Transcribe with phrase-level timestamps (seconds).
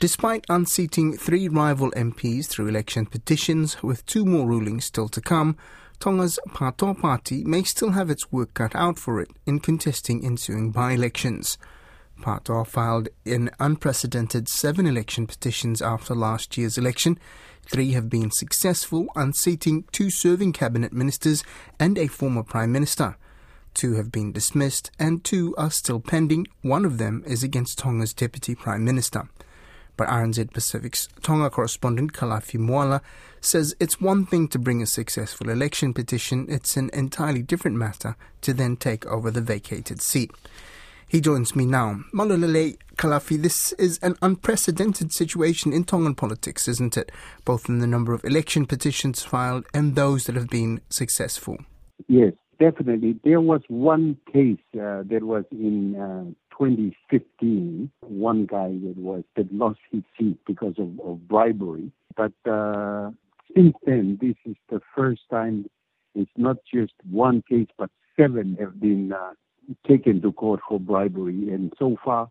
[0.00, 5.56] Despite unseating three rival MPs through election petitions, with two more rulings still to come,
[5.98, 10.70] Tonga's Patoa party may still have its work cut out for it in contesting ensuing
[10.70, 11.58] by-elections.
[12.22, 17.18] Patoa filed an unprecedented seven election petitions after last year's election.
[17.62, 21.42] Three have been successful, unseating two serving cabinet ministers
[21.80, 23.16] and a former prime minister.
[23.74, 26.46] Two have been dismissed and two are still pending.
[26.62, 29.28] One of them is against Tonga's deputy prime minister.
[29.98, 33.02] But RNZ Pacific's Tonga correspondent Kalafi Moala
[33.40, 38.16] says it's one thing to bring a successful election petition, it's an entirely different matter
[38.42, 40.30] to then take over the vacated seat.
[41.08, 42.00] He joins me now.
[42.14, 47.10] Malulele Kalafi, this is an unprecedented situation in Tongan politics, isn't it?
[47.44, 51.58] Both in the number of election petitions filed and those that have been successful.
[52.06, 53.18] Yes, definitely.
[53.24, 56.24] There was one case uh, that was in uh,
[56.56, 61.92] 2015, one guy that was that lost his seat because of, of bribery.
[62.16, 63.10] But uh,
[63.54, 65.66] since then, this is the first time.
[66.14, 69.32] It's not just one case, but seven have been uh,
[69.86, 72.30] taken to court for bribery, and so far,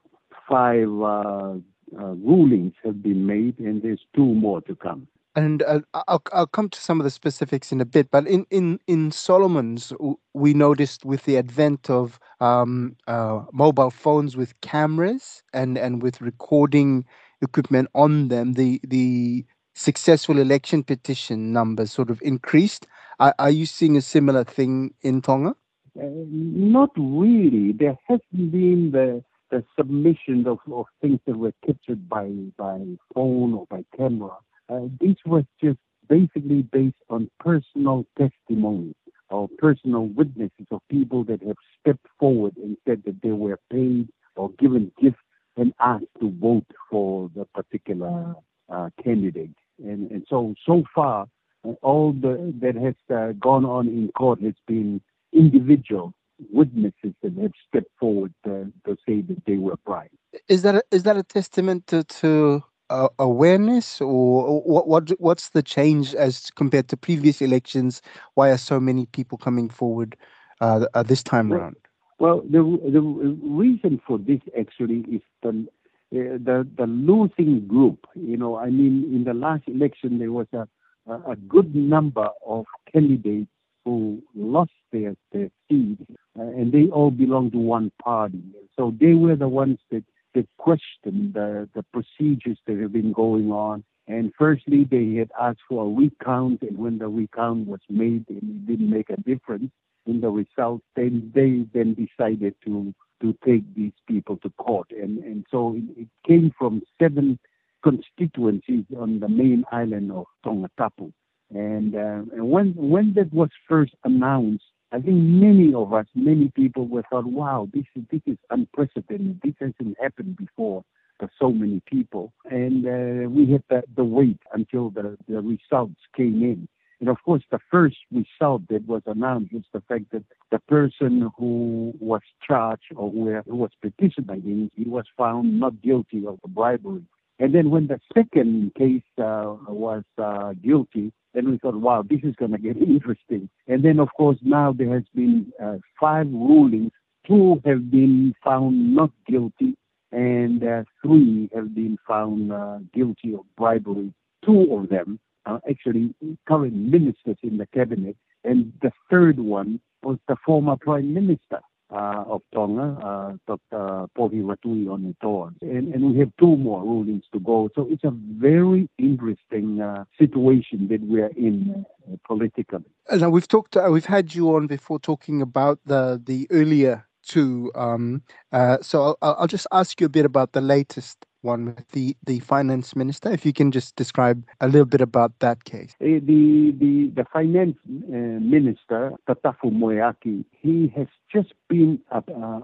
[0.50, 1.54] five uh,
[1.98, 6.48] uh, rulings have been made, and there's two more to come and uh, I'll I'll
[6.48, 8.10] come to some of the specifics in a bit.
[8.10, 9.94] But in in in Solomon's,
[10.34, 16.22] we noticed with the advent of um, uh, mobile phones with cameras and and with
[16.22, 17.06] recording
[17.42, 22.88] equipment on them, the the successful election petition numbers sort of increased.
[23.20, 25.56] Are, are you seeing a similar thing in Tonga?
[26.00, 27.74] Uh, not really.
[27.74, 32.80] There hasn't been the the submission of, of things that were captured by by
[33.14, 34.32] phone or by camera
[34.70, 35.80] uh, this was just
[36.10, 38.94] basically based on personal testimony
[39.30, 44.08] or personal witnesses of people that have stepped forward and said that they were paid
[44.36, 45.18] or given gifts
[45.58, 48.36] and asked to vote for the particular
[48.70, 49.56] uh, candidate.
[49.84, 51.28] And, and so, so far,
[51.66, 55.02] uh, all the, that has uh, gone on in court has been
[55.34, 56.14] individual
[56.52, 60.14] witnesses that have stepped forward to, to say that they were bribed.
[60.48, 65.50] Is that a, is that a testament to, to uh, awareness, or what, what what's
[65.50, 68.02] the change as compared to previous elections?
[68.36, 70.16] Why are so many people coming forward
[70.62, 71.76] uh, uh, this time well, around?
[72.20, 72.62] Well, the
[72.92, 78.08] the reason for this actually is the uh, the the losing group.
[78.16, 80.68] You know, I mean, in the last election there was a
[81.08, 83.50] a good number of candidates
[83.86, 86.04] who lost their their seats,
[86.38, 88.42] uh, and they all belong to one party.
[88.76, 90.04] So they were the ones that
[90.38, 93.84] they questioned the, the procedures that have been going on.
[94.08, 98.44] And firstly, they had asked for a recount, and when the recount was made and
[98.44, 99.72] it didn't make a difference
[100.06, 104.92] in the result, then they then decided to to take these people to court.
[104.92, 107.40] And and so it, it came from seven
[107.84, 111.12] constituencies on the main island of Tongatapu.
[111.50, 116.50] And, uh, and when when that was first announced, I think many of us, many
[116.56, 119.42] people were thought, wow, this is, this is unprecedented.
[119.44, 120.84] This hasn't happened before
[121.20, 122.34] for so many people.
[122.50, 126.68] And uh, we had the, the wait until the, the results came in.
[127.00, 131.32] And of course, the first result that was announced was the fact that the person
[131.38, 136.48] who was charged or who was petitioned against, he was found not guilty of the
[136.48, 137.04] bribery.
[137.40, 142.22] And then when the second case uh, was uh, guilty, then we thought, wow, this
[142.24, 143.48] is going to get interesting.
[143.68, 146.92] And then, of course, now there has been uh, five rulings.
[147.28, 149.76] Two have been found not guilty,
[150.12, 154.12] and uh, three have been found uh, guilty of bribery.
[154.44, 156.16] Two of them are actually
[156.48, 161.60] current ministers in the cabinet, and the third one was the former prime minister
[161.90, 164.08] of Tonga, uh, Dr.
[164.18, 165.54] Pohiva Tu'i'onetoa.
[165.62, 167.70] And, and we have two more rulings to go.
[167.76, 172.84] So it's a very interesting uh, situation that we're in uh, politically.
[173.12, 177.72] Now we've talked, uh, we've had you on before talking about the the earlier two.
[177.76, 182.16] Um, uh, so I'll just ask you a bit about the latest one with the,
[182.26, 183.32] the finance minister.
[183.32, 185.96] If you can just describe a little bit about that case.
[186.02, 192.00] Uh, the the the finance uh, minister Tatafu Moeaki, he has just been.
[192.12, 192.22] Uh,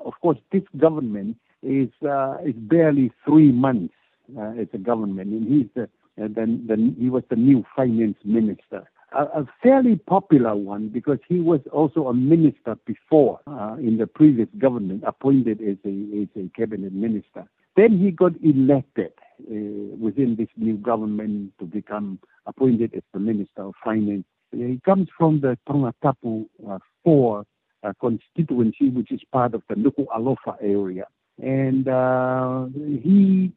[0.09, 3.95] of course, this government is uh, is barely three months
[4.37, 8.17] uh, as a government, and he's the, uh, the, the he was the new finance
[8.25, 8.83] minister.
[9.15, 14.07] A, a, fairly popular one because he was also a minister before uh, in the
[14.07, 17.45] previous government, appointed as a as a cabinet minister.
[17.75, 23.63] Then he got elected uh, within this new government to become appointed as the Minister
[23.63, 24.25] of Finance.
[24.51, 27.45] He comes from the Tongatapu uh, 4
[27.83, 31.05] uh, constituency, which is part of the Nuku Alofa area.
[31.41, 32.65] and uh,
[33.01, 33.51] he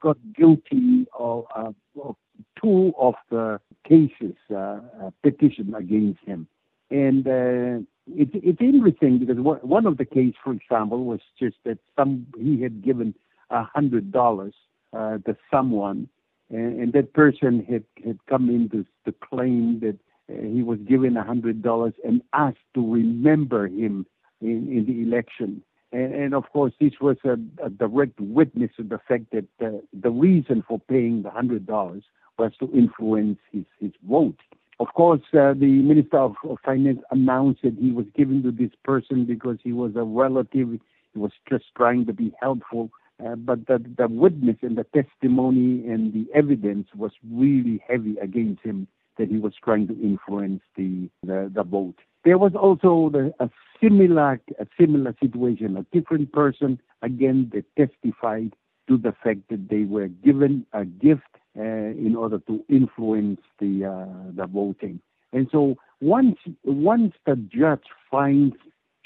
[0.00, 1.72] got guilty of, uh,
[2.02, 2.16] of,
[2.60, 6.46] two of the cases uh, uh petition against him.
[6.90, 11.78] And uh, it, it's interesting because one of the cases, for example, was just that
[11.96, 13.14] some he had given
[13.50, 14.54] a hundred dollars
[14.92, 16.08] uh, to someone,
[16.50, 19.98] and, and, that person had had come in to, to claim that
[20.28, 24.06] uh, he was given a hundred dollars and asked to remember him
[24.40, 25.62] in, in the election.
[25.92, 29.78] And, and of course, this was a, a, direct witness of the fact that uh,
[29.92, 32.04] the reason for paying the hundred dollars
[32.38, 34.36] was to influence his, his vote.
[34.80, 38.72] Of course, uh, the Minister of, of, Finance announced that he was given to this
[38.82, 40.68] person because he was a relative.
[41.12, 42.90] He was just trying to be helpful.
[43.24, 48.62] Uh, but the, the witness and the testimony and the evidence was really heavy against
[48.62, 48.88] him
[49.18, 51.94] that he was trying to influence the, the, the vote.
[52.24, 53.48] There was also the, a
[53.80, 58.54] similar a similar situation, a different person again that testified
[58.88, 61.22] to the fact that they were given a gift
[61.56, 65.00] in order to influence the uh, the voting.
[65.32, 68.56] And so once once the judge finds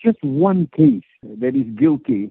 [0.03, 2.31] just one case that is guilty,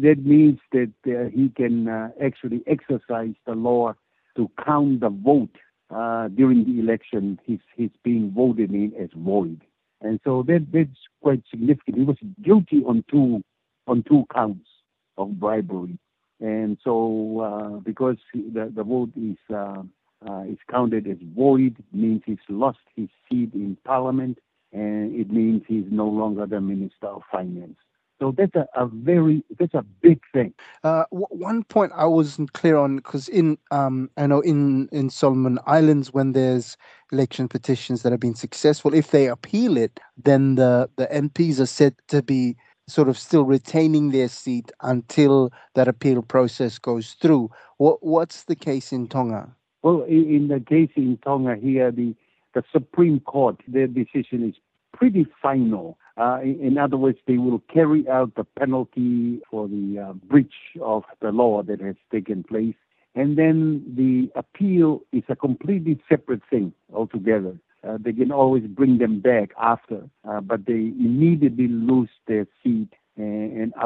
[0.00, 3.94] that means that uh, he can uh, actually exercise the law
[4.36, 5.56] to count the vote
[5.90, 7.40] uh, during the election.
[7.44, 9.62] He's he's being voted in as void.
[10.00, 10.90] And so that that's
[11.22, 11.98] quite significant.
[11.98, 13.42] He was guilty on two
[13.86, 14.68] on two counts
[15.16, 15.98] of bribery,
[16.40, 19.82] and so uh, because the the vote is uh,
[20.28, 24.38] uh, is counted as void, means he's lost his seat in Parliament,
[24.72, 27.76] and it means he's no longer the Minister of Finance.
[28.20, 30.52] So that's a, a very that's a big thing.
[30.82, 35.08] Uh, w- one point I wasn't clear on because in um, I know in in
[35.10, 36.76] Solomon Islands when there's
[37.12, 41.66] election petitions that have been successful, if they appeal it, then the the MPs are
[41.66, 42.56] said to be
[42.88, 47.50] sort of still retaining their seat until that appeal process goes through.
[47.76, 49.54] What what's the case in Tonga?
[49.82, 52.14] Well, in, the case in Tonga here, the
[52.54, 54.54] the Supreme Court, their decision is
[54.92, 55.98] pretty final.
[56.16, 61.04] Uh, in other words, they will carry out the penalty for the uh, breach of
[61.20, 62.74] the law that has taken place.
[63.14, 67.58] And then the appeal is a completely separate thing altogether.
[67.82, 72.77] Uh, they can always bring them back after, uh, but they immediately lose their seat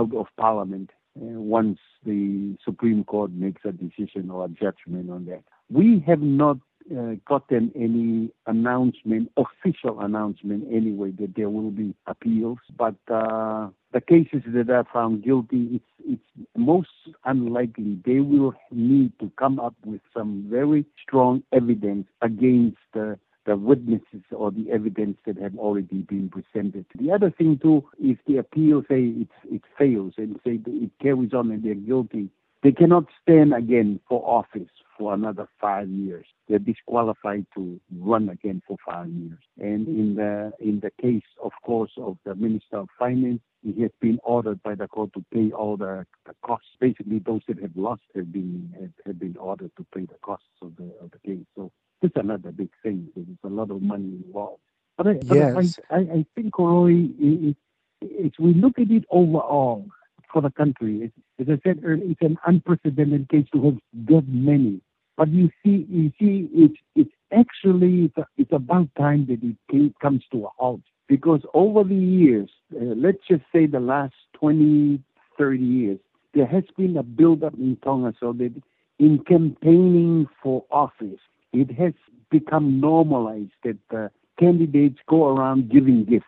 [0.03, 5.27] out of parliament uh, once the Supreme Court makes a decision or a judgment on
[5.27, 5.43] that.
[5.71, 6.59] We have not
[6.91, 12.59] uh, gotten any announcement, official announcement anyway, that there will be appeals.
[12.77, 16.89] But uh, the cases that are found guilty, it's it's most
[17.25, 23.57] unlikely they will need to come up with some very strong evidence against the the
[23.57, 26.87] witnesses or the evidence that have already been presented.
[26.99, 31.33] The other thing too, if the appeal say it it fails and say it carries
[31.33, 32.31] on and they're guilty,
[32.63, 36.27] they cannot stand again for office for another five years.
[36.49, 39.39] They're disqualified to run again for five years.
[39.59, 43.91] And in the in the case, of course, of the Minister of Finance, he has
[44.01, 46.69] been ordered by the court to pay all the, the costs.
[46.81, 50.47] Basically, those that have lost have been have, have been ordered to pay the costs
[50.61, 51.47] of the of the case.
[51.57, 51.73] So
[52.03, 53.09] is another big thing.
[53.15, 54.61] because There's a lot of money involved.
[54.97, 55.81] But I, yes.
[55.91, 57.09] I, I, I think, Roy,
[58.01, 59.87] if we look at it overall,
[60.33, 61.13] for the country.
[61.39, 63.79] As I said earlier, it's an unprecedented case to have
[64.09, 64.81] that many.
[65.17, 69.95] But you see, you see, it's it's actually it's, a, it's about time that it
[70.01, 75.01] comes to a halt because over the years, uh, let's just say the last 20,
[75.39, 75.99] 30 years,
[76.35, 78.53] there has been a build-up in Tonga so that
[78.99, 81.21] in campaigning for office,
[81.53, 81.93] it has
[82.31, 86.27] become normalized that uh, candidates go around giving gifts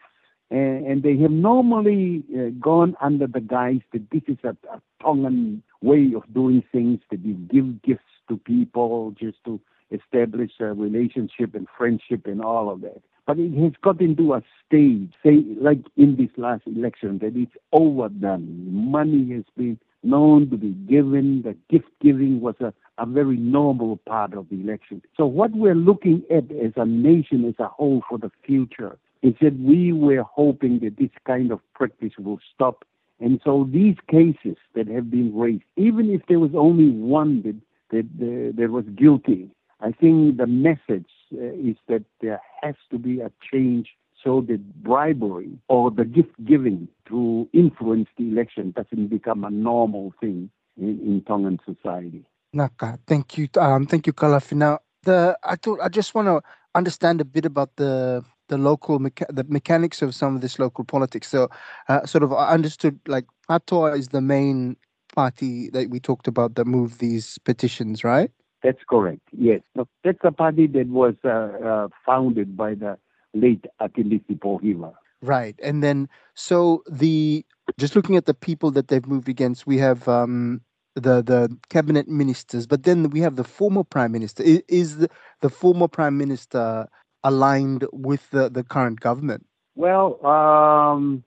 [0.51, 4.81] and, and they have normally uh, gone under the guise that this is a, a
[5.03, 10.73] Tongan way of doing things, that you give gifts to people just to establish a
[10.73, 13.03] relationship and friendship and all of that.
[13.27, 17.57] But it has got into a stage, say, like in this last election, that it's
[17.73, 18.67] overdone.
[18.71, 21.43] Money has been known to be given.
[21.43, 25.03] The gift giving was a, a very normal part of the election.
[25.17, 29.35] So what we're looking at as a nation as a whole for the future is
[29.41, 32.85] that we were hoping that this kind of practice will stop.
[33.21, 37.57] And so these cases that have been raised, even if there was only one that,
[37.91, 43.21] that, that was guilty, I think the message uh, is that there has to be
[43.21, 43.89] a change
[44.25, 50.15] so that bribery or the gift giving to influence the election doesn't become a normal
[50.21, 52.25] thing in, in Tongan society.
[52.53, 54.55] Naka, thank you, um, thank you, Kalafi.
[54.55, 56.41] Now, the I thought I just want to
[56.75, 60.85] understand a bit about the the local mecha- the mechanics of some of this local
[60.85, 61.29] politics.
[61.29, 61.49] So,
[61.89, 64.77] uh, sort of, I understood like Patoa is the main
[65.15, 68.31] party that we talked about that moved these petitions, right?
[68.63, 69.21] That's correct.
[69.37, 69.61] Yes,
[70.03, 72.99] that's a party that was uh, uh, founded by the
[73.35, 74.93] late Akilisi Pohiva.
[75.23, 77.45] Right, and then so the
[77.79, 80.61] just looking at the people that they've moved against, we have um,
[80.95, 84.43] the the cabinet ministers, but then we have the former prime minister.
[84.43, 85.09] Is, is the,
[85.41, 86.89] the former prime minister
[87.23, 89.47] aligned with the, the current government?
[89.77, 91.25] Well, um,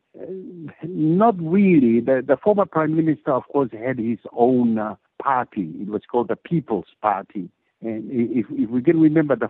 [0.83, 1.99] not really.
[1.99, 5.73] The, the former prime minister, of course, had his own uh, party.
[5.81, 7.49] It was called the People's Party.
[7.81, 9.49] And if, if we can remember the,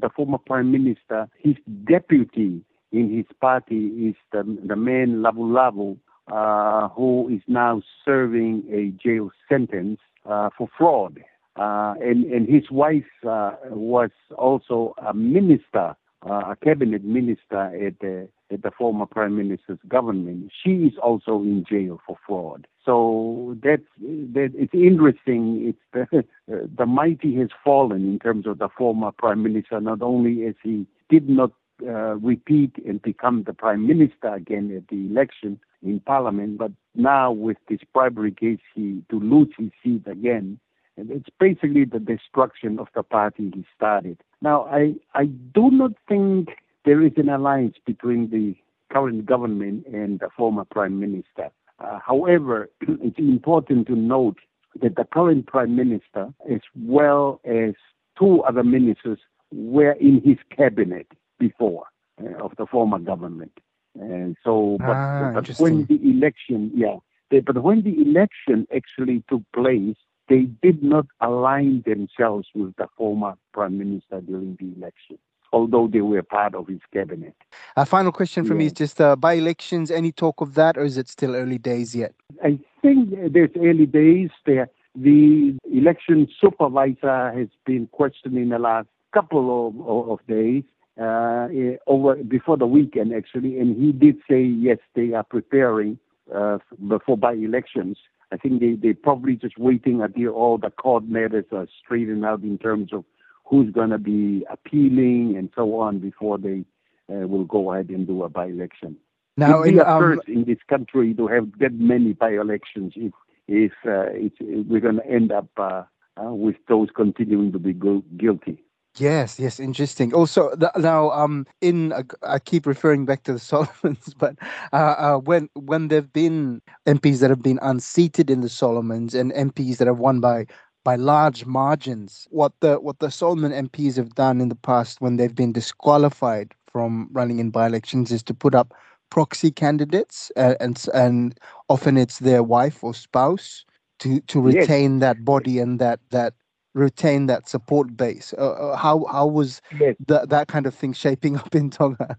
[0.00, 1.56] the former prime minister, his
[1.88, 2.62] deputy
[2.92, 5.96] in his party is the, the man Lavulavu,
[6.32, 11.18] uh, who is now serving a jail sentence uh, for fraud.
[11.56, 15.94] Uh, and, and his wife uh, was also a minister,
[16.28, 20.52] uh, a cabinet minister at the, the former prime minister's government.
[20.62, 22.66] She is also in jail for fraud.
[22.84, 24.52] So that's that.
[24.54, 25.74] It's interesting.
[25.74, 26.08] It's
[26.48, 29.80] the, the mighty has fallen in terms of the former prime minister.
[29.80, 34.88] Not only as he did not uh, repeat and become the prime minister again at
[34.88, 40.06] the election in parliament, but now with this bribery case, he to lose his seat
[40.06, 40.58] again.
[40.96, 44.22] And it's basically the destruction of the party he started.
[44.40, 46.50] Now, I, I do not think
[46.84, 48.54] there is an alliance between the
[48.92, 51.50] current government and the former prime minister.
[51.78, 54.38] Uh, however, it's important to note
[54.80, 57.74] that the current prime minister, as well as
[58.18, 59.18] two other ministers,
[59.52, 61.06] were in his cabinet
[61.38, 61.84] before
[62.22, 63.52] uh, of the former government.
[63.98, 66.96] And so, but, ah, but when the election, yeah,
[67.30, 69.96] they, but when the election actually took place,
[70.28, 75.18] they did not align themselves with the former prime minister during the election,
[75.54, 77.34] although they were part of his cabinet.
[77.76, 78.58] A final question for yeah.
[78.58, 81.58] me is just uh, by elections, any talk of that, or is it still early
[81.58, 82.12] days yet?
[82.42, 84.30] I think there's early days.
[84.46, 90.64] There, the election supervisor has been questioning the last couple of, of days
[91.00, 95.98] uh, eh, over before the weekend actually, and he did say yes, they are preparing
[96.34, 96.58] uh,
[96.88, 97.96] before by elections.
[98.32, 102.42] I think they they're probably just waiting until all the court matters are straightened out
[102.42, 103.04] in terms of
[103.44, 106.64] who's going to be appealing and so on before they
[107.12, 108.96] uh, will go ahead and do a by election.
[109.36, 113.12] Now, it in, um, first in this country to have that many by elections if
[113.46, 115.82] if, uh, if we're going to end up uh,
[116.16, 118.64] uh, with those continuing to be gu- guilty.
[118.96, 120.14] Yes, yes, interesting.
[120.14, 124.36] Also, the, now, um, in uh, I keep referring back to the Solomons, but
[124.72, 129.32] uh, uh, when when there've been MPs that have been unseated in the Solomons and
[129.32, 130.46] MPs that have won by
[130.84, 135.16] by large margins, what the what the Solomon MPs have done in the past when
[135.16, 138.74] they've been disqualified from running in by-elections is to put up
[139.10, 141.38] proxy candidates, uh, and and
[141.68, 143.64] often it's their wife or spouse
[144.00, 145.00] to to retain yes.
[145.00, 146.34] that body and that that
[146.74, 148.34] retain that support base.
[148.36, 149.96] Uh, uh, how how was yes.
[150.06, 152.16] that that kind of thing shaping up in Tonga?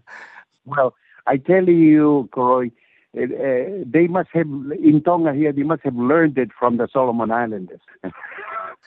[0.64, 0.94] Well,
[1.26, 2.72] I tell you, Koroi,
[3.16, 5.52] uh, uh, they must have in Tonga here.
[5.52, 7.80] They must have learned it from the Solomon Islanders,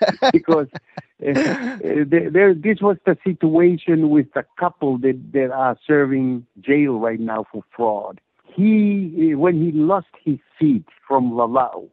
[0.32, 7.00] because uh, there, this was the situation with the couple that that are serving jail
[7.00, 8.22] right now for fraud.
[8.56, 11.89] He, when he lost his seat from Lalao,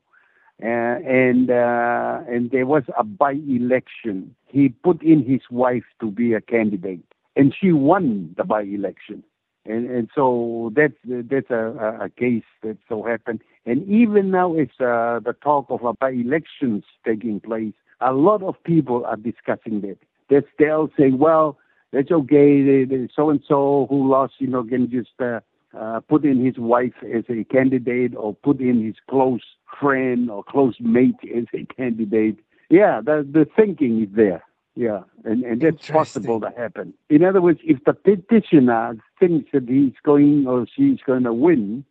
[0.63, 4.35] uh, and uh, and there was a by-election.
[4.47, 7.05] He put in his wife to be a candidate,
[7.37, 9.23] and she won the by-election.
[9.67, 13.43] And and so that's that's a, a case that so happened.
[13.67, 17.75] And even now, it's uh, the talk of by-elections taking place.
[18.01, 19.99] A lot of people are discussing that.
[20.29, 21.59] That they'll say, well,
[21.93, 22.87] that's okay.
[23.15, 25.41] So and so who lost, you know, can just uh,
[25.77, 29.43] uh, put in his wife as a candidate or put in his close
[29.81, 32.39] friend or close mate as a candidate.
[32.69, 34.43] Yeah, the, the thinking is there.
[34.75, 36.93] Yeah, and, and that's possible to happen.
[37.09, 41.85] In other words, if the petitioner thinks that he's going or she's going to win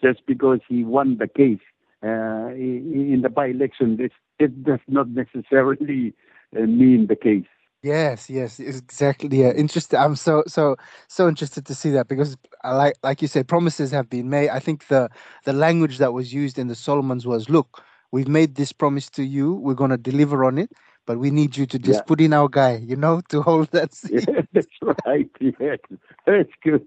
[0.00, 1.58] just because he won the case
[2.02, 6.14] uh, in the by-election, this, it does not necessarily
[6.56, 7.46] uh, mean the case.
[7.82, 9.38] Yes, yes, exactly.
[9.40, 10.00] Yeah, interesting.
[10.00, 10.74] I'm so so
[11.06, 14.48] so interested to see that because, I like like you said, promises have been made.
[14.48, 15.08] I think the
[15.44, 19.22] the language that was used in the Solomons was, "Look, we've made this promise to
[19.22, 19.54] you.
[19.54, 20.72] We're going to deliver on it,
[21.08, 22.02] but we need you to just yeah.
[22.02, 24.28] put in our guy, you know, to hold that seat.
[24.28, 24.66] Yeah, that's
[25.06, 25.30] right.
[25.40, 25.78] Yes,
[26.26, 26.86] that's good.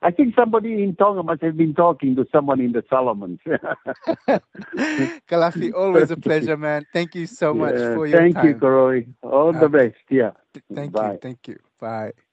[0.00, 3.38] I think somebody in Tonga must have been talking to someone in the Solomons.
[5.28, 6.86] Kalafi, always a pleasure, man.
[6.90, 8.44] Thank you so much yeah, for your thank time.
[8.44, 9.06] Thank you, Koroi.
[9.22, 9.96] All uh, the best.
[10.08, 10.30] Yeah.
[10.74, 11.12] Thank Bye.
[11.12, 11.18] you.
[11.20, 11.58] Thank you.
[11.78, 12.12] Bye.